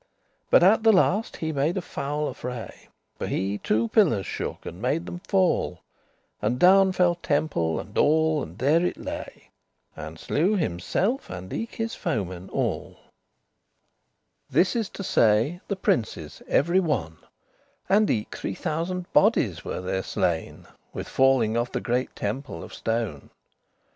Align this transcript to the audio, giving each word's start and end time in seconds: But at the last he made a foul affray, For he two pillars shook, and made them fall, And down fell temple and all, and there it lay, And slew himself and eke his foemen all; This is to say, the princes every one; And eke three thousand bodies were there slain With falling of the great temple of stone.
But 0.49 0.63
at 0.63 0.81
the 0.81 0.91
last 0.91 1.37
he 1.37 1.51
made 1.53 1.77
a 1.77 1.81
foul 1.83 2.27
affray, 2.27 2.87
For 3.19 3.27
he 3.27 3.59
two 3.59 3.87
pillars 3.89 4.25
shook, 4.25 4.65
and 4.65 4.81
made 4.81 5.05
them 5.05 5.19
fall, 5.19 5.81
And 6.41 6.57
down 6.57 6.91
fell 6.91 7.13
temple 7.13 7.79
and 7.79 7.95
all, 7.95 8.41
and 8.41 8.57
there 8.57 8.83
it 8.83 8.97
lay, 8.97 9.49
And 9.95 10.17
slew 10.17 10.55
himself 10.55 11.29
and 11.29 11.53
eke 11.53 11.75
his 11.75 11.93
foemen 11.93 12.49
all; 12.49 12.97
This 14.49 14.75
is 14.75 14.89
to 14.89 15.03
say, 15.03 15.61
the 15.67 15.75
princes 15.75 16.41
every 16.47 16.79
one; 16.79 17.17
And 17.87 18.09
eke 18.09 18.35
three 18.35 18.55
thousand 18.55 19.05
bodies 19.13 19.63
were 19.63 19.81
there 19.81 20.01
slain 20.01 20.65
With 20.93 21.07
falling 21.07 21.55
of 21.55 21.71
the 21.73 21.79
great 21.79 22.15
temple 22.15 22.63
of 22.63 22.73
stone. 22.73 23.29